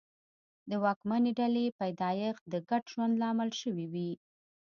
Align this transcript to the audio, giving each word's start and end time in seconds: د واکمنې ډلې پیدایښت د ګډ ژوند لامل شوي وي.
د 0.69 0.71
واکمنې 0.83 1.31
ډلې 1.39 1.65
پیدایښت 1.79 2.43
د 2.53 2.55
ګډ 2.69 2.83
ژوند 2.93 3.13
لامل 3.21 3.49
شوي 3.61 3.85
وي. 3.93 4.11